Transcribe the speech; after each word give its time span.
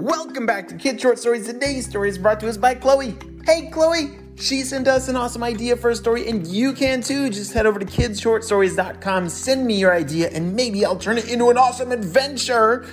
Welcome 0.00 0.46
back 0.46 0.66
to 0.68 0.76
Kid 0.76 0.98
Short 0.98 1.18
Stories. 1.18 1.44
Today's 1.44 1.86
story 1.86 2.08
is 2.08 2.16
brought 2.16 2.40
to 2.40 2.48
us 2.48 2.56
by 2.56 2.74
Chloe. 2.74 3.14
Hey, 3.44 3.68
Chloe! 3.70 4.16
She 4.36 4.62
sent 4.62 4.88
us 4.88 5.08
an 5.08 5.16
awesome 5.16 5.42
idea 5.42 5.76
for 5.76 5.90
a 5.90 5.94
story, 5.94 6.26
and 6.26 6.46
you 6.46 6.72
can 6.72 7.02
too. 7.02 7.28
Just 7.28 7.52
head 7.52 7.66
over 7.66 7.78
to 7.78 7.84
kidshortstories.com, 7.84 9.28
send 9.28 9.66
me 9.66 9.78
your 9.78 9.94
idea, 9.94 10.30
and 10.30 10.56
maybe 10.56 10.86
I'll 10.86 10.96
turn 10.96 11.18
it 11.18 11.30
into 11.30 11.50
an 11.50 11.58
awesome 11.58 11.92
adventure. 11.92 12.86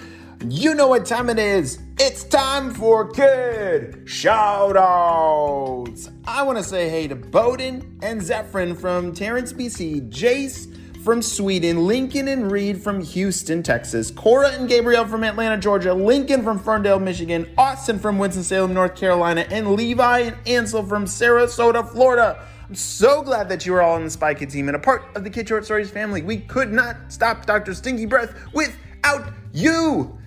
You 0.49 0.75
know 0.75 0.89
what 0.89 1.05
time 1.05 1.29
it 1.29 1.39
is. 1.39 1.79
It's 1.97 2.25
time 2.25 2.73
for 2.73 3.09
Kid 3.09 4.03
Shoutouts. 4.03 6.11
I 6.25 6.43
want 6.43 6.57
to 6.57 6.63
say 6.63 6.89
hey 6.89 7.07
to 7.07 7.15
Bowden 7.15 7.99
and 8.01 8.19
Zephyrin 8.19 8.77
from 8.77 9.13
Terrace, 9.13 9.53
BC, 9.53 10.09
Jace 10.09 10.76
from 11.07 11.21
Sweden, 11.21 11.87
Lincoln 11.87 12.27
and 12.27 12.51
Reed 12.51 12.83
from 12.83 12.99
Houston, 12.99 13.63
Texas, 13.63 14.11
Cora 14.11 14.49
and 14.49 14.67
Gabriel 14.67 15.05
from 15.05 15.23
Atlanta, 15.23 15.57
Georgia, 15.57 15.93
Lincoln 15.93 16.43
from 16.43 16.59
Ferndale, 16.59 16.99
Michigan, 16.99 17.49
Austin 17.57 17.97
from 17.97 18.17
Winston-Salem, 18.17 18.73
North 18.73 18.93
Carolina, 18.93 19.47
and 19.49 19.71
Levi 19.71 20.19
and 20.19 20.35
Ansel 20.45 20.83
from 20.83 21.05
Sarasota, 21.05 21.89
Florida. 21.89 22.45
I'm 22.67 22.75
so 22.75 23.21
glad 23.21 23.47
that 23.47 23.65
you 23.65 23.73
are 23.75 23.81
all 23.81 23.95
on 23.95 24.03
the 24.03 24.09
Spy 24.09 24.33
Kid 24.33 24.49
team 24.49 24.67
and 24.67 24.75
a 24.75 24.79
part 24.79 25.05
of 25.15 25.23
the 25.23 25.29
Kid 25.29 25.47
Short 25.47 25.63
Stories 25.63 25.89
family. 25.89 26.23
We 26.23 26.39
could 26.39 26.73
not 26.73 26.97
stop 27.07 27.45
Dr. 27.45 27.73
Stinky 27.73 28.05
Breath 28.05 28.35
without 28.53 29.31
you. 29.53 30.19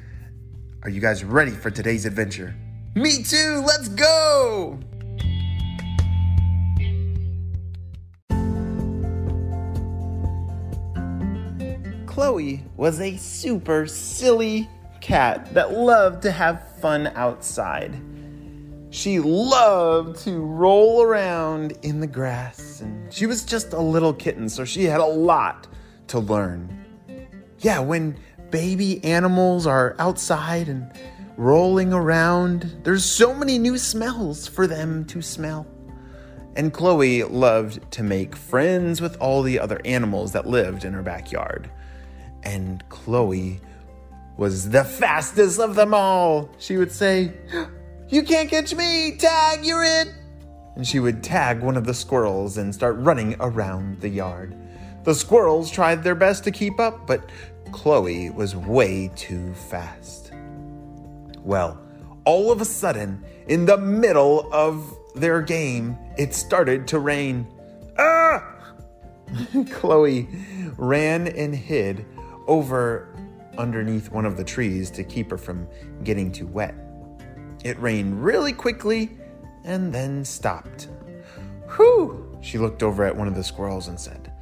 Are 0.82 0.88
you 0.88 1.02
guys 1.02 1.24
ready 1.24 1.52
for 1.52 1.70
today's 1.70 2.06
adventure? 2.06 2.54
Me 2.94 3.22
too, 3.22 3.62
let's 3.66 3.90
go! 3.90 4.80
Chloe 12.10 12.64
was 12.76 13.00
a 13.00 13.16
super 13.18 13.86
silly 13.86 14.68
cat 15.00 15.54
that 15.54 15.74
loved 15.74 16.22
to 16.22 16.32
have 16.32 16.76
fun 16.78 17.06
outside. 17.14 17.94
She 18.90 19.20
loved 19.20 20.18
to 20.24 20.40
roll 20.40 21.02
around 21.02 21.78
in 21.82 22.00
the 22.00 22.08
grass, 22.08 22.80
and 22.80 23.12
she 23.12 23.26
was 23.26 23.44
just 23.44 23.74
a 23.74 23.80
little 23.80 24.12
kitten, 24.12 24.48
so 24.48 24.64
she 24.64 24.82
had 24.82 24.98
a 24.98 25.06
lot 25.06 25.68
to 26.08 26.18
learn. 26.18 26.84
Yeah, 27.60 27.78
when 27.78 28.18
baby 28.50 29.02
animals 29.04 29.64
are 29.68 29.94
outside 30.00 30.68
and 30.68 30.90
rolling 31.36 31.92
around, 31.92 32.80
there's 32.82 33.04
so 33.04 33.32
many 33.32 33.56
new 33.56 33.78
smells 33.78 34.48
for 34.48 34.66
them 34.66 35.04
to 35.04 35.22
smell. 35.22 35.64
And 36.56 36.72
Chloe 36.72 37.22
loved 37.22 37.88
to 37.92 38.02
make 38.02 38.34
friends 38.34 39.00
with 39.00 39.16
all 39.20 39.42
the 39.42 39.60
other 39.60 39.80
animals 39.84 40.32
that 40.32 40.48
lived 40.48 40.84
in 40.84 40.92
her 40.92 41.02
backyard 41.02 41.70
and 42.42 42.86
Chloe 42.88 43.60
was 44.36 44.70
the 44.70 44.84
fastest 44.84 45.60
of 45.60 45.74
them 45.74 45.92
all. 45.92 46.50
She 46.58 46.76
would 46.76 46.90
say, 46.90 47.32
You 48.08 48.22
can't 48.22 48.48
catch 48.48 48.74
me! 48.74 49.16
Tag, 49.18 49.64
you're 49.64 49.84
it! 49.84 50.08
And 50.76 50.86
she 50.86 50.98
would 50.98 51.22
tag 51.22 51.60
one 51.60 51.76
of 51.76 51.84
the 51.84 51.94
squirrels 51.94 52.56
and 52.56 52.74
start 52.74 52.96
running 52.96 53.36
around 53.40 54.00
the 54.00 54.08
yard. 54.08 54.56
The 55.04 55.14
squirrels 55.14 55.70
tried 55.70 56.02
their 56.02 56.14
best 56.14 56.44
to 56.44 56.50
keep 56.50 56.80
up, 56.80 57.06
but 57.06 57.28
Chloe 57.72 58.30
was 58.30 58.56
way 58.56 59.10
too 59.14 59.52
fast. 59.54 60.32
Well, 61.42 61.78
all 62.24 62.52
of 62.52 62.60
a 62.60 62.64
sudden, 62.64 63.22
in 63.46 63.66
the 63.66 63.78
middle 63.78 64.48
of 64.52 64.96
their 65.14 65.42
game, 65.42 65.98
it 66.16 66.34
started 66.34 66.86
to 66.88 66.98
rain. 66.98 67.46
Ah! 67.98 68.56
Chloe 69.70 70.28
ran 70.76 71.28
and 71.28 71.54
hid 71.54 72.06
over 72.50 73.08
underneath 73.56 74.10
one 74.10 74.26
of 74.26 74.36
the 74.36 74.42
trees 74.42 74.90
to 74.90 75.04
keep 75.04 75.30
her 75.30 75.38
from 75.38 75.68
getting 76.02 76.32
too 76.32 76.48
wet. 76.48 76.74
It 77.62 77.78
rained 77.80 78.24
really 78.24 78.52
quickly 78.52 79.16
and 79.64 79.92
then 79.94 80.24
stopped. 80.24 80.88
Whew! 81.76 82.36
She 82.42 82.58
looked 82.58 82.82
over 82.82 83.04
at 83.04 83.16
one 83.16 83.28
of 83.28 83.36
the 83.36 83.44
squirrels 83.44 83.86
and 83.86 83.98
said, 83.98 84.32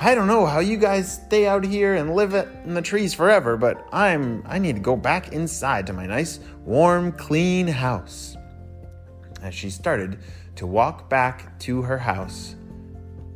I 0.00 0.14
don't 0.14 0.26
know 0.26 0.46
how 0.46 0.58
you 0.58 0.76
guys 0.76 1.20
stay 1.26 1.46
out 1.46 1.64
here 1.64 1.94
and 1.94 2.14
live 2.14 2.34
in 2.34 2.74
the 2.74 2.82
trees 2.82 3.14
forever, 3.14 3.56
but 3.56 3.86
I'm 3.92 4.42
I 4.46 4.58
need 4.58 4.74
to 4.74 4.82
go 4.82 4.96
back 4.96 5.32
inside 5.32 5.86
to 5.88 5.92
my 5.92 6.06
nice, 6.06 6.40
warm, 6.64 7.12
clean 7.12 7.68
house. 7.68 8.36
As 9.42 9.54
she 9.54 9.70
started 9.70 10.18
to 10.56 10.66
walk 10.66 11.08
back 11.08 11.56
to 11.60 11.82
her 11.82 11.98
house, 11.98 12.56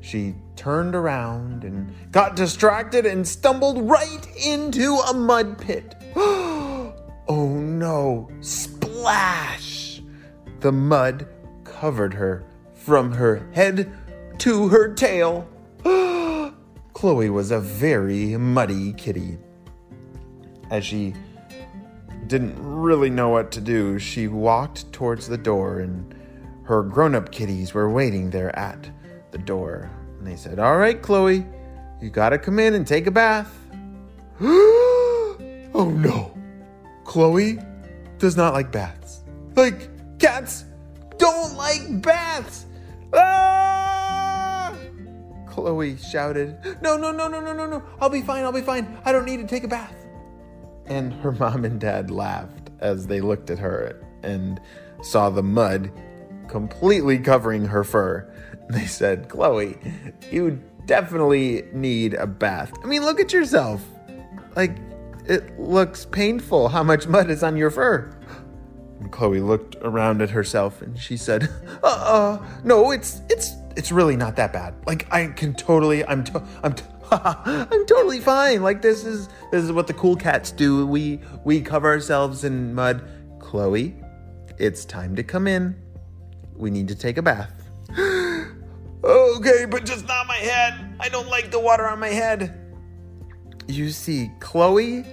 she 0.03 0.35
turned 0.57 0.97
around 0.97 1.63
and 1.63 1.95
got 2.11 2.35
distracted 2.35 3.07
and 3.07 3.27
stumbled 3.27 3.89
right 3.89 4.27
into 4.45 4.97
a 4.97 5.15
mud 5.15 5.57
pit. 5.59 5.95
oh 6.17 6.93
no, 7.29 8.29
splash! 8.41 10.03
The 10.59 10.73
mud 10.73 11.29
covered 11.63 12.13
her 12.15 12.45
from 12.75 13.13
her 13.13 13.49
head 13.53 13.93
to 14.39 14.69
her 14.69 14.93
tail. 14.93 15.49
Chloe 16.93 17.31
was 17.31 17.53
a 17.53 17.61
very 17.61 18.37
muddy 18.37 18.93
kitty. 18.95 19.39
As 20.69 20.85
she 20.85 21.15
didn't 22.27 22.57
really 22.59 23.11
know 23.11 23.29
what 23.29 23.53
to 23.53 23.61
do, 23.61 24.01
she 24.01 24.27
walked 24.27 24.93
towards 24.93 25.29
the 25.29 25.39
door, 25.39 25.79
and 25.79 26.13
her 26.65 26.83
grown 26.83 27.15
up 27.15 27.31
kitties 27.31 27.73
were 27.73 27.89
waiting 27.89 28.31
there 28.31 28.57
at 28.59 28.91
the 29.33 29.39
door. 29.39 29.91
And 30.19 30.27
they 30.27 30.37
said, 30.37 30.59
All 30.59 30.77
right, 30.77 31.01
Chloe, 31.01 31.45
you 32.01 32.11
gotta 32.11 32.39
come 32.39 32.59
in 32.59 32.75
and 32.75 32.87
take 32.87 33.07
a 33.07 33.11
bath. 33.11 33.53
oh 34.41 35.93
no. 35.97 36.37
Chloe 37.05 37.59
does 38.19 38.37
not 38.37 38.55
like 38.55 38.71
baths. 38.71 39.23
Like, 39.57 39.91
cats 40.19 40.65
don't 41.19 41.57
like 41.57 42.01
baths. 42.01 42.67
Ah! 43.13 44.75
Chloe 45.47 45.97
shouted, 45.97 46.57
No, 46.81 46.97
no, 46.97 47.11
no, 47.11 47.29
no, 47.29 47.41
no, 47.41 47.53
no, 47.53 47.67
no. 47.67 47.83
I'll 48.01 48.09
be 48.09 48.23
fine. 48.23 48.45
I'll 48.45 48.53
be 48.53 48.63
fine. 48.63 48.99
I 49.05 49.13
don't 49.13 49.25
need 49.25 49.39
to 49.39 49.47
take 49.47 49.65
a 49.65 49.69
bath. 49.69 49.95
And 50.87 51.13
her 51.15 51.33
mom 51.33 51.65
and 51.65 51.81
dad 51.81 52.11
laughed 52.11 52.71
as 52.81 53.07
they 53.07 53.21
looked 53.21 53.51
at 53.51 53.59
her 53.59 54.01
and 54.23 54.61
saw 55.03 55.31
the 55.31 55.43
mud 55.43 55.91
completely 56.49 57.19
covering 57.19 57.67
her 57.67 57.85
fur. 57.85 58.29
They 58.71 58.87
said, 58.87 59.29
Chloe, 59.29 59.77
you 60.31 60.59
definitely 60.87 61.65
need 61.75 62.15
a 62.15 62.27
bath. 62.27 62.73
I 62.83 62.87
mean, 62.87 63.03
look 63.03 63.21
at 63.21 63.31
yourself. 63.31 63.85
Like, 64.57 64.79
it 65.27 65.59
looks 65.61 66.07
painful 66.07 66.69
how 66.69 66.83
much 66.83 67.07
mud 67.07 67.29
is 67.29 67.43
on 67.43 67.57
your 67.57 67.71
fur. 67.71 68.17
And 69.01 69.11
Chloe 69.11 69.41
looked 69.41 69.77
around 69.83 70.23
at 70.23 70.31
herself 70.31 70.81
and 70.81 70.99
she 70.99 71.17
said, 71.17 71.51
"Uh, 71.83 71.87
uh 71.87 72.47
no, 72.65 72.93
it's 72.93 73.21
it's 73.29 73.53
it's 73.77 73.93
really 73.93 74.17
not 74.17 74.37
that 74.37 74.53
bad. 74.53 74.75
Like 74.87 75.13
I 75.13 75.27
can 75.27 75.55
totally, 75.55 76.05
I'm 76.07 76.25
to, 76.25 76.43
I'm 76.63 76.75
I'm 77.11 77.87
totally 77.87 78.21
fine. 78.21 78.63
Like 78.63 78.81
this 78.81 79.05
is 79.05 79.29
this 79.51 79.63
is 79.63 79.73
what 79.73 79.87
the 79.87 79.95
cool 79.95 80.17
cats 80.17 80.51
do. 80.51 80.87
We 80.87 81.21
we 81.45 81.61
cover 81.61 81.89
ourselves 81.89 82.45
in 82.45 82.75
mud. 82.75 83.09
Chloe, 83.39 83.95
it's 84.59 84.85
time 84.85 85.15
to 85.17 85.23
come 85.23 85.47
in. 85.47 85.77
We 86.57 86.71
need 86.71 86.89
to 86.89 86.95
take 86.95 87.19
a 87.19 87.23
bath. 87.23 87.53
okay, 89.05 89.65
but 89.65 89.85
just 89.85 90.07
not 90.07 90.27
my 90.27 90.37
head. 90.37 90.97
I 91.01 91.09
don't 91.09 91.29
like 91.29 91.51
the 91.51 91.61
water 91.61 91.87
on 91.87 91.99
my 91.99 92.09
head. 92.09 92.59
You 93.69 93.91
see, 93.91 94.31
Chloe, 94.41 95.05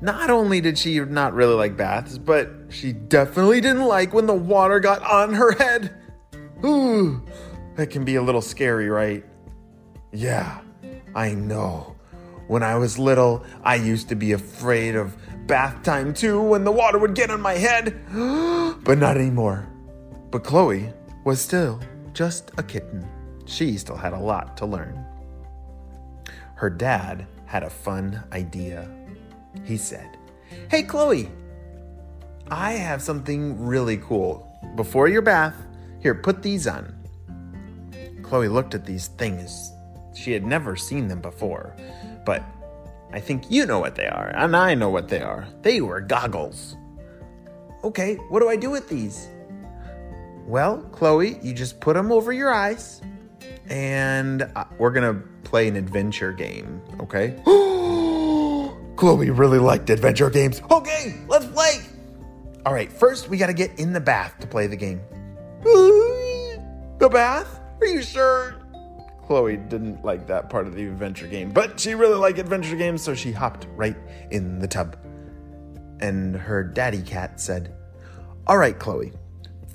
not 0.00 0.30
only 0.30 0.60
did 0.60 0.78
she 0.78 1.00
not 1.00 1.34
really 1.34 1.54
like 1.54 1.76
baths, 1.76 2.18
but 2.18 2.50
she 2.68 2.92
definitely 2.92 3.60
didn't 3.60 3.84
like 3.84 4.12
when 4.12 4.26
the 4.26 4.34
water 4.34 4.80
got 4.80 5.02
on 5.02 5.34
her 5.34 5.52
head. 5.52 5.94
Ooh, 6.64 7.22
that 7.76 7.90
can 7.90 8.04
be 8.04 8.16
a 8.16 8.22
little 8.22 8.42
scary, 8.42 8.88
right? 8.88 9.24
Yeah, 10.12 10.60
I 11.14 11.34
know. 11.34 11.96
When 12.48 12.62
I 12.62 12.76
was 12.76 12.98
little, 12.98 13.44
I 13.62 13.76
used 13.76 14.08
to 14.08 14.14
be 14.14 14.32
afraid 14.32 14.96
of 14.96 15.16
bath 15.46 15.82
time 15.82 16.14
too 16.14 16.40
when 16.42 16.64
the 16.64 16.72
water 16.72 16.98
would 16.98 17.14
get 17.14 17.30
on 17.30 17.40
my 17.40 17.54
head. 17.54 18.00
but 18.84 18.98
not 18.98 19.16
anymore. 19.16 19.68
But 20.30 20.44
Chloe 20.44 20.92
was 21.24 21.40
still 21.40 21.80
just 22.12 22.50
a 22.58 22.62
kitten. 22.62 23.06
She 23.46 23.78
still 23.78 23.96
had 23.96 24.12
a 24.12 24.18
lot 24.18 24.56
to 24.58 24.66
learn. 24.66 25.04
Her 26.54 26.68
dad 26.68 27.26
had 27.46 27.62
a 27.62 27.70
fun 27.70 28.22
idea. 28.32 28.90
He 29.64 29.76
said, 29.76 30.18
Hey, 30.70 30.82
Chloe, 30.82 31.30
I 32.50 32.72
have 32.72 33.00
something 33.00 33.64
really 33.64 33.98
cool. 33.98 34.44
Before 34.76 35.08
your 35.08 35.22
bath, 35.22 35.54
here, 36.00 36.14
put 36.14 36.42
these 36.42 36.66
on. 36.66 36.94
Chloe 38.22 38.48
looked 38.48 38.74
at 38.74 38.84
these 38.84 39.08
things. 39.08 39.72
She 40.14 40.32
had 40.32 40.44
never 40.44 40.76
seen 40.76 41.08
them 41.08 41.20
before, 41.20 41.74
but 42.26 42.42
I 43.12 43.20
think 43.20 43.50
you 43.50 43.64
know 43.66 43.78
what 43.78 43.94
they 43.94 44.06
are, 44.06 44.28
and 44.36 44.56
I 44.56 44.74
know 44.74 44.90
what 44.90 45.08
they 45.08 45.20
are. 45.20 45.46
They 45.62 45.80
were 45.80 46.00
goggles. 46.00 46.76
Okay, 47.84 48.16
what 48.28 48.40
do 48.40 48.48
I 48.48 48.56
do 48.56 48.70
with 48.70 48.88
these? 48.88 49.28
Well, 50.48 50.78
Chloe, 50.92 51.38
you 51.42 51.52
just 51.52 51.78
put 51.78 51.92
them 51.92 52.10
over 52.10 52.32
your 52.32 52.50
eyes, 52.50 53.02
and 53.68 54.50
uh, 54.56 54.64
we're 54.78 54.92
gonna 54.92 55.22
play 55.44 55.68
an 55.68 55.76
adventure 55.76 56.32
game, 56.32 56.80
okay? 57.00 57.36
Chloe 58.96 59.28
really 59.28 59.58
liked 59.58 59.90
adventure 59.90 60.30
games. 60.30 60.62
Okay, 60.70 61.20
let's 61.28 61.44
play. 61.44 61.80
All 62.64 62.72
right, 62.72 62.90
first 62.90 63.28
we 63.28 63.36
got 63.36 63.48
to 63.48 63.52
get 63.52 63.78
in 63.78 63.92
the 63.92 64.00
bath 64.00 64.38
to 64.40 64.46
play 64.46 64.66
the 64.66 64.76
game. 64.76 65.02
the 65.62 67.10
bath? 67.12 67.60
Are 67.82 67.86
you 67.86 68.00
sure? 68.00 68.54
Chloe 69.26 69.58
didn't 69.58 70.02
like 70.02 70.26
that 70.28 70.48
part 70.48 70.66
of 70.66 70.74
the 70.74 70.86
adventure 70.86 71.26
game, 71.26 71.50
but 71.50 71.78
she 71.78 71.94
really 71.94 72.16
liked 72.16 72.38
adventure 72.38 72.74
games, 72.74 73.02
so 73.02 73.14
she 73.14 73.32
hopped 73.32 73.66
right 73.76 73.98
in 74.30 74.60
the 74.60 74.66
tub. 74.66 74.96
And 76.00 76.34
her 76.34 76.64
daddy 76.64 77.02
cat 77.02 77.38
said, 77.38 77.74
All 78.46 78.56
right, 78.56 78.78
Chloe, 78.78 79.12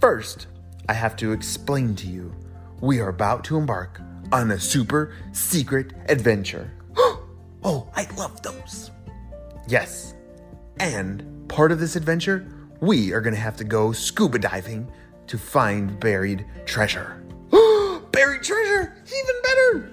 first 0.02 0.48
I 0.90 0.94
have 0.94 1.16
to 1.18 1.32
explain 1.32 1.96
to 1.96 2.08
you 2.08 2.34
we 2.82 3.00
are 3.00 3.08
about 3.08 3.46
to 3.46 3.58
embark 3.58 4.02
on 4.34 4.52
a 4.52 4.60
super 4.60 5.16
secret 5.32 5.94
adventure. 6.10 6.72
oh, 6.98 7.88
I 7.96 8.08
love 8.18 8.42
those. 8.42 8.92
Yes. 9.68 10.16
And 10.80 11.48
part 11.48 11.72
of 11.72 11.80
this 11.80 11.96
adventure, 11.96 12.46
we 12.82 13.14
are 13.14 13.22
going 13.22 13.34
to 13.34 13.40
have 13.40 13.56
to 13.58 13.64
go 13.64 13.94
scuba 13.94 14.40
diving 14.40 14.92
to 15.28 15.38
find 15.38 15.98
buried 16.00 16.46
treasure. 16.66 17.24
buried 18.12 18.44
treasure! 18.44 18.94
Even 19.06 19.42
better! 19.44 19.92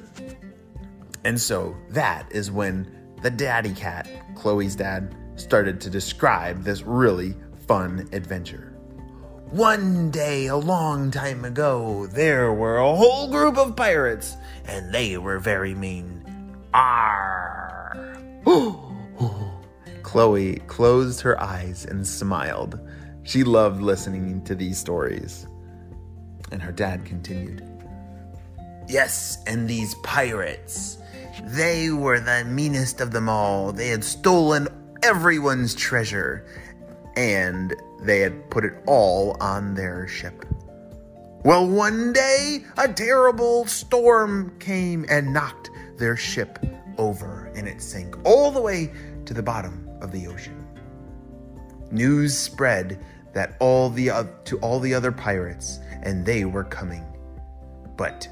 And 1.25 1.41
so 1.41 1.77
that 1.91 2.27
is 2.33 2.51
when 2.51 3.15
the 3.23 3.31
daddy 3.31 3.75
cat, 3.75 4.09
Chloe's 4.35 4.75
dad, 4.75 5.15
started 5.37 5.81
to 5.83 5.91
describe 5.91 6.65
this 6.65 6.83
really 6.83 7.37
fun 7.69 8.09
adventure. 8.13 8.80
One 9.51 10.13
day, 10.13 10.47
a 10.47 10.57
long 10.57 11.11
time 11.11 11.45
ago, 11.45 12.07
there 12.07 12.53
were 12.53 12.77
a 12.77 12.95
whole 12.95 13.27
group 13.27 13.59
of 13.59 13.75
pirates, 13.75 14.37
and 14.65 14.95
they 14.95 15.19
were 15.19 15.41
very 15.41 15.75
mean. 15.75 16.23
Arr! 16.73 18.17
Chloe 20.05 20.57
closed 20.69 21.21
her 21.23 21.41
eyes 21.43 21.85
and 21.85 22.07
smiled. 22.07 22.79
She 23.25 23.43
loved 23.43 23.83
listening 23.83 24.45
to 24.45 24.55
these 24.55 24.79
stories. 24.79 25.49
And 26.53 26.63
her 26.63 26.71
dad 26.71 27.05
continued. 27.05 27.69
Yes, 28.87 29.39
and 29.49 29.69
these 29.69 29.97
pirates. 30.05 30.99
They 31.43 31.91
were 31.91 32.21
the 32.21 32.45
meanest 32.45 33.01
of 33.01 33.11
them 33.11 33.29
all. 33.29 33.73
They 33.73 33.89
had 33.89 34.05
stolen 34.05 34.69
everyone's 35.03 35.75
treasure, 35.75 36.47
and 37.17 37.75
they 38.03 38.21
had 38.21 38.51
put 38.51 38.65
it 38.65 38.75
all 38.87 39.37
on 39.41 39.75
their 39.75 40.07
ship. 40.09 40.45
Well, 41.45 41.67
one 41.67 42.13
day, 42.13 42.65
a 42.77 42.93
terrible 42.93 43.67
storm 43.67 44.55
came 44.59 45.07
and 45.09 45.33
knocked 45.33 45.71
their 45.97 46.17
ship 46.17 46.59
over, 46.99 47.51
and 47.55 47.67
it 47.67 47.81
sank 47.81 48.17
all 48.25 48.51
the 48.51 48.61
way 48.61 48.93
to 49.25 49.33
the 49.33 49.43
bottom 49.43 49.89
of 50.03 50.13
the 50.13 50.27
ocean. 50.27 50.67
News 51.91 52.37
spread 52.37 53.05
that 53.33 53.57
all 53.59 53.89
the 53.91 54.11
uh, 54.11 54.25
to 54.45 54.59
all 54.59 54.81
the 54.81 54.93
other 54.93 55.13
pirates, 55.13 55.81
and 56.03 56.27
they 56.27 56.45
were 56.45 56.65
coming. 56.65 57.05
But 57.97 58.29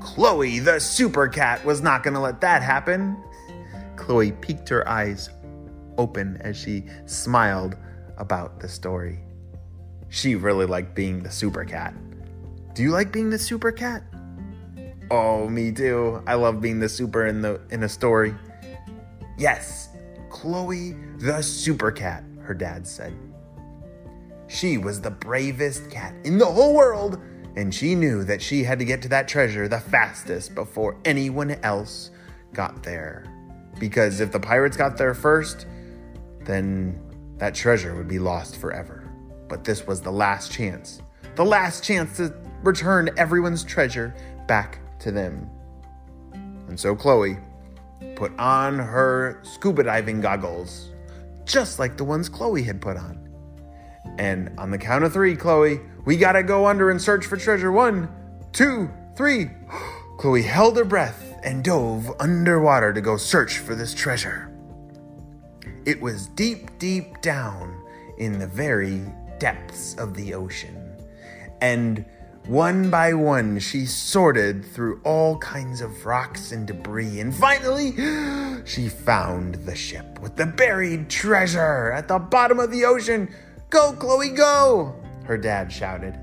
Chloe, 0.00 0.58
the 0.58 0.80
super 0.80 1.28
cat, 1.28 1.64
was 1.64 1.80
not 1.80 2.02
going 2.02 2.14
to 2.14 2.20
let 2.20 2.40
that 2.42 2.62
happen. 2.62 3.16
Chloe 3.96 4.32
peeked 4.32 4.68
her 4.68 4.86
eyes 4.88 5.30
open 5.96 6.36
as 6.42 6.56
she 6.56 6.84
smiled 7.06 7.76
about 8.18 8.60
the 8.60 8.68
story. 8.68 9.20
She 10.08 10.34
really 10.34 10.66
liked 10.66 10.94
being 10.94 11.22
the 11.22 11.30
super 11.30 11.64
cat. 11.64 11.94
Do 12.74 12.82
you 12.82 12.90
like 12.90 13.12
being 13.12 13.30
the 13.30 13.38
super 13.38 13.72
cat? 13.72 14.02
Oh, 15.10 15.48
me 15.48 15.70
too. 15.72 16.22
I 16.26 16.34
love 16.34 16.60
being 16.60 16.80
the 16.80 16.88
super 16.88 17.26
in 17.26 17.42
the 17.42 17.60
in 17.70 17.82
a 17.82 17.88
story. 17.88 18.34
Yes, 19.38 19.90
Chloe 20.30 20.96
the 21.18 21.42
super 21.42 21.90
cat, 21.90 22.24
her 22.42 22.54
dad 22.54 22.86
said. 22.86 23.14
She 24.48 24.78
was 24.78 25.00
the 25.00 25.10
bravest 25.10 25.90
cat 25.90 26.14
in 26.24 26.38
the 26.38 26.46
whole 26.46 26.74
world 26.74 27.20
and 27.56 27.72
she 27.72 27.94
knew 27.94 28.24
that 28.24 28.42
she 28.42 28.64
had 28.64 28.78
to 28.78 28.84
get 28.84 29.02
to 29.02 29.08
that 29.08 29.28
treasure 29.28 29.68
the 29.68 29.80
fastest 29.80 30.54
before 30.54 30.96
anyone 31.04 31.52
else 31.62 32.10
got 32.52 32.82
there. 32.82 33.24
Because 33.78 34.20
if 34.20 34.32
the 34.32 34.40
pirates 34.40 34.76
got 34.76 34.96
there 34.96 35.14
first, 35.14 35.66
then 36.40 37.00
that 37.38 37.54
treasure 37.54 37.94
would 37.94 38.08
be 38.08 38.18
lost 38.18 38.56
forever. 38.56 39.10
But 39.48 39.64
this 39.64 39.86
was 39.86 40.00
the 40.00 40.12
last 40.12 40.52
chance. 40.52 41.02
The 41.34 41.44
last 41.44 41.82
chance 41.84 42.16
to 42.16 42.34
return 42.62 43.10
everyone's 43.16 43.64
treasure 43.64 44.14
back 44.46 44.78
to 45.00 45.10
them. 45.10 45.50
And 46.68 46.78
so 46.78 46.94
Chloe 46.94 47.36
put 48.16 48.36
on 48.38 48.78
her 48.78 49.40
scuba 49.42 49.82
diving 49.82 50.20
goggles, 50.20 50.90
just 51.44 51.78
like 51.78 51.96
the 51.96 52.04
ones 52.04 52.28
Chloe 52.28 52.62
had 52.62 52.80
put 52.80 52.96
on. 52.96 53.28
And 54.18 54.52
on 54.58 54.70
the 54.70 54.78
count 54.78 55.04
of 55.04 55.12
three, 55.12 55.36
Chloe, 55.36 55.80
we 56.04 56.16
gotta 56.16 56.42
go 56.42 56.66
under 56.66 56.90
and 56.90 57.00
search 57.00 57.26
for 57.26 57.36
treasure. 57.36 57.72
One, 57.72 58.08
two, 58.52 58.90
three. 59.16 59.50
Chloe 60.18 60.42
held 60.42 60.76
her 60.76 60.84
breath 60.84 61.36
and 61.42 61.64
dove 61.64 62.10
underwater 62.20 62.92
to 62.92 63.00
go 63.00 63.16
search 63.16 63.58
for 63.58 63.74
this 63.74 63.92
treasure. 63.92 64.53
It 65.86 66.00
was 66.00 66.28
deep, 66.28 66.78
deep 66.78 67.20
down 67.20 67.82
in 68.18 68.38
the 68.38 68.46
very 68.46 69.02
depths 69.38 69.94
of 69.96 70.14
the 70.14 70.32
ocean. 70.32 70.96
And 71.60 72.06
one 72.46 72.90
by 72.90 73.14
one, 73.14 73.58
she 73.58 73.86
sorted 73.86 74.64
through 74.64 75.00
all 75.04 75.38
kinds 75.38 75.80
of 75.80 76.06
rocks 76.06 76.52
and 76.52 76.66
debris, 76.66 77.20
and 77.20 77.34
finally, 77.34 77.92
she 78.64 78.88
found 78.88 79.54
the 79.66 79.74
ship 79.74 80.18
with 80.20 80.36
the 80.36 80.46
buried 80.46 81.08
treasure 81.08 81.92
at 81.92 82.08
the 82.08 82.18
bottom 82.18 82.58
of 82.58 82.70
the 82.70 82.84
ocean. 82.84 83.34
Go, 83.70 83.92
Chloe, 83.92 84.30
go! 84.30 84.94
Her 85.24 85.38
dad 85.38 85.72
shouted. 85.72 86.18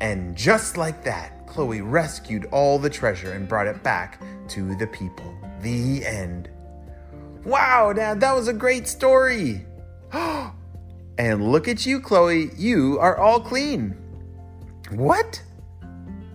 And 0.00 0.36
just 0.36 0.76
like 0.76 1.04
that, 1.04 1.46
Chloe 1.46 1.82
rescued 1.82 2.46
all 2.52 2.78
the 2.78 2.90
treasure 2.90 3.32
and 3.32 3.48
brought 3.48 3.66
it 3.66 3.82
back 3.82 4.20
to 4.48 4.74
the 4.76 4.86
people. 4.86 5.34
The 5.60 6.06
end. 6.06 6.48
Wow, 7.44 7.92
Dad, 7.92 8.20
that 8.20 8.34
was 8.34 8.48
a 8.48 8.52
great 8.52 8.86
story. 8.86 9.64
and 10.12 11.50
look 11.52 11.68
at 11.68 11.86
you, 11.86 12.00
Chloe. 12.00 12.50
You 12.56 12.98
are 13.00 13.16
all 13.16 13.40
clean. 13.40 13.96
What? 14.90 15.42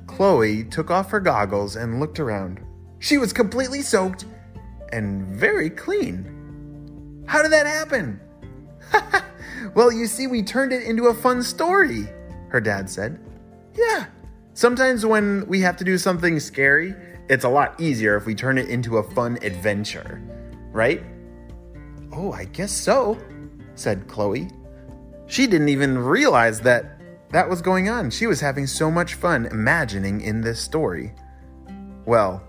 Chloe 0.08 0.64
took 0.64 0.90
off 0.92 1.12
her 1.12 1.20
goggles 1.20 1.76
and 1.76 2.00
looked 2.00 2.20
around. 2.20 2.62
She 3.00 3.18
was 3.18 3.34
completely 3.34 3.82
soaked 3.82 4.26
and 4.92 5.26
very 5.28 5.70
clean. 5.70 7.24
How 7.28 7.42
did 7.42 7.52
that 7.52 7.68
happen? 7.68 8.20
Well, 9.74 9.92
you 9.92 10.08
see, 10.08 10.28
we 10.28 10.44
turned 10.44 10.72
it 10.72 10.84
into 10.84 11.08
a 11.08 11.14
fun 11.14 11.42
story, 11.42 12.08
her 12.50 12.62
dad 12.62 12.90
said. 12.90 13.20
Yeah. 13.74 14.06
Sometimes 14.54 15.06
when 15.06 15.46
we 15.48 15.60
have 15.62 15.76
to 15.78 15.84
do 15.84 15.98
something 15.98 16.40
scary, 16.40 16.94
it's 17.30 17.44
a 17.44 17.50
lot 17.50 17.80
easier 17.80 18.16
if 18.16 18.26
we 18.26 18.36
turn 18.36 18.58
it 18.58 18.70
into 18.70 18.98
a 18.98 19.12
fun 19.12 19.38
adventure, 19.42 20.22
right? 20.76 21.02
Oh, 22.12 22.34
I 22.34 22.46
guess 22.46 22.72
so, 22.72 23.18
said 23.76 24.08
Chloe. 24.08 24.50
She 25.26 25.48
didn't 25.48 25.70
even 25.70 25.98
realize 25.98 26.60
that 26.62 27.00
that 27.32 27.50
was 27.50 27.62
going 27.62 27.90
on. 27.90 28.12
She 28.12 28.28
was 28.28 28.42
having 28.42 28.68
so 28.68 28.92
much 28.92 29.16
fun 29.16 29.46
imagining 29.48 30.22
in 30.22 30.42
this 30.42 30.60
story. 30.60 31.14
Well, 32.06 32.44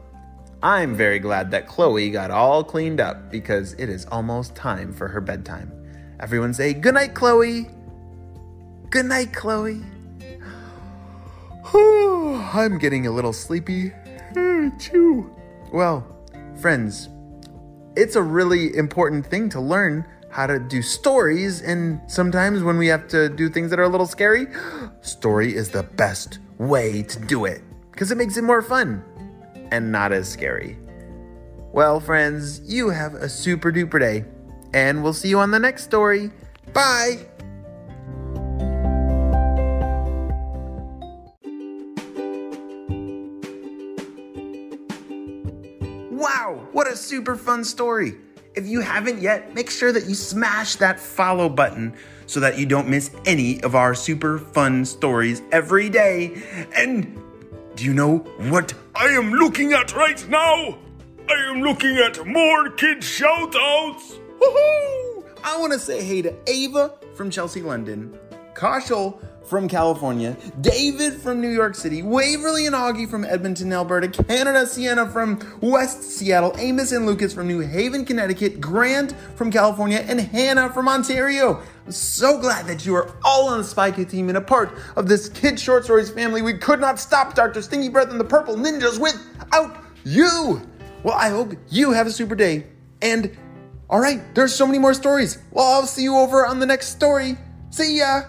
I'm 0.62 0.95
very 0.95 1.21
glad 1.21 1.50
that 1.52 1.68
Chloe 1.68 2.11
got 2.11 2.30
all 2.30 2.64
cleaned 2.64 3.00
up 3.00 3.30
because 3.30 3.75
it 3.75 3.88
is 3.88 4.06
almost 4.06 4.54
time 4.54 4.92
for 4.92 5.09
her 5.09 5.21
bedtime. 5.21 5.73
Everyone 6.18 6.52
say, 6.52 6.75
Good 6.75 6.95
night, 6.95 7.14
Chloe. 7.14 7.71
Good 8.90 9.06
night, 9.06 9.33
Chloe. 9.33 9.83
I'm 11.75 12.78
getting 12.78 13.06
a 13.06 13.11
little 13.11 13.33
sleepy 13.33 13.92
too. 14.78 15.35
Well, 15.73 16.04
friends, 16.61 17.09
it's 17.97 18.17
a 18.17 18.23
really 18.23 18.76
important 18.76 19.26
thing 19.26 19.49
to 19.50 19.61
learn 19.61 20.07
how 20.31 20.47
to 20.47 20.59
do 20.59 20.83
stories, 20.83 21.62
and 21.62 22.00
sometimes 22.11 22.62
when 22.62 22.76
we 22.76 22.87
have 22.88 23.09
to 23.09 23.29
do 23.29 23.49
things 23.49 23.71
that 23.71 23.79
are 23.79 23.85
a 23.85 23.88
little 23.88 24.07
scary, 24.07 24.47
story 25.00 25.55
is 25.55 25.71
the 25.71 25.83
best 25.83 26.38
way 26.59 27.03
to 27.03 27.19
do 27.21 27.45
it 27.45 27.62
because 27.91 28.11
it 28.11 28.19
makes 28.19 28.37
it 28.37 28.43
more 28.43 28.61
fun 28.61 29.03
and 29.73 29.91
not 29.91 30.12
as 30.12 30.29
scary. 30.29 30.76
Well, 31.73 32.00
friends, 32.00 32.61
you 32.61 32.91
have 32.91 33.15
a 33.15 33.29
super 33.29 33.73
duper 33.73 33.99
day 33.99 34.25
and 34.75 35.03
we'll 35.03 35.15
see 35.15 35.29
you 35.29 35.38
on 35.38 35.50
the 35.50 35.59
next 35.59 35.85
story. 35.85 36.31
Bye! 36.73 37.26
Wow, 46.17 46.67
what 46.73 46.91
a 46.91 46.97
super 46.97 47.37
fun 47.37 47.63
story! 47.63 48.17
If 48.55 48.67
you 48.67 48.81
haven't 48.81 49.21
yet, 49.21 49.55
make 49.55 49.69
sure 49.69 49.93
that 49.93 50.07
you 50.07 50.15
smash 50.15 50.77
that 50.77 50.99
follow 50.99 51.51
button 51.51 51.95
so 52.25 52.41
that 52.41 52.59
you 52.59 52.65
don't 52.65 52.89
miss 52.89 53.11
any 53.27 53.63
of 53.63 53.75
our 53.75 53.95
super 53.95 54.39
fun 54.39 54.87
stories 54.87 55.43
every 55.53 55.91
day. 55.91 56.43
And 56.75 57.21
do 57.75 57.85
you 57.85 57.93
know 57.93 58.21
what 58.49 58.73
I 58.95 59.09
am 59.09 59.31
looking 59.31 59.75
at 59.75 59.95
right 59.95 60.27
now? 60.31 60.79
I 61.29 61.51
am 61.51 61.61
looking 61.61 61.99
at 61.99 62.27
more 62.27 62.71
kid 62.71 63.01
shoutouts. 63.01 64.19
Woohoo! 64.41 65.23
I 65.45 65.59
want 65.59 65.75
to 65.75 65.79
say 65.79 66.03
hey 66.03 66.23
to 66.23 66.35
Ava, 66.47 66.95
from 67.15 67.29
Chelsea, 67.29 67.61
London, 67.61 68.19
Kaushal 68.55 69.23
from 69.49 69.69
California, 69.69 70.37
David 70.61 71.15
from 71.15 71.41
New 71.41 71.50
York 71.50 71.75
City, 71.75 72.03
Waverly 72.03 72.67
and 72.67 72.75
Augie 72.75 73.09
from 73.09 73.25
Edmonton, 73.25 73.73
Alberta, 73.73 74.09
Canada, 74.09 74.67
Sienna 74.67 75.09
from 75.09 75.41
West 75.61 76.03
Seattle, 76.03 76.55
Amos 76.59 76.93
and 76.93 77.07
Lucas 77.07 77.33
from 77.33 77.47
New 77.47 77.61
Haven, 77.61 78.05
Connecticut, 78.05 78.61
Grant 78.61 79.15
from 79.37 79.50
California, 79.50 80.05
and 80.09 80.21
Hannah 80.21 80.69
from 80.71 80.88
Ontario. 80.88 81.62
I'm 81.85 81.93
so 81.93 82.41
glad 82.41 82.67
that 82.67 82.85
you 82.85 82.95
are 82.95 83.15
all 83.25 83.49
on 83.49 83.59
the 83.59 83.65
Spy 83.65 83.91
Kid 83.93 84.11
team 84.11 84.29
and 84.29 84.37
a 84.37 84.41
part 84.41 84.76
of 84.97 85.09
this 85.09 85.29
Kid 85.29 85.59
Short 85.61 85.85
Stories 85.85 86.11
family. 86.11 86.43
We 86.43 86.55
could 86.55 86.81
not 86.81 86.99
stop 86.99 87.35
Dr. 87.35 87.62
Stinky 87.62 87.88
Breath 87.88 88.11
and 88.11 88.19
the 88.19 88.25
Purple 88.25 88.57
Ninjas 88.57 88.99
without 88.99 89.76
you. 90.05 90.61
Well, 91.03 91.15
I 91.15 91.29
hope 91.29 91.55
you 91.71 91.93
have 91.93 92.07
a 92.07 92.11
super 92.11 92.35
day. 92.35 92.67
And 93.03 93.37
all 93.88 94.00
right, 94.00 94.35
there's 94.35 94.55
so 94.55 94.67
many 94.67 94.81
more 94.81 94.95
stories. 94.95 95.38
Well, 95.53 95.67
I'll 95.67 95.87
see 95.87 96.03
you 96.03 96.17
over 96.17 96.45
on 96.45 96.59
the 96.59 96.67
next 96.67 96.88
story. 96.88 97.37
See 97.71 97.99
ya. 97.99 98.23